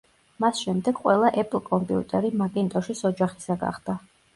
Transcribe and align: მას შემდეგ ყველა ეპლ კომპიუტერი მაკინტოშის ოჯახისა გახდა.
მას 0.45 0.61
შემდეგ 0.67 1.01
ყველა 1.01 1.31
ეპლ 1.43 1.63
კომპიუტერი 1.69 2.35
მაკინტოშის 2.43 3.09
ოჯახისა 3.15 3.65
გახდა. 3.69 4.03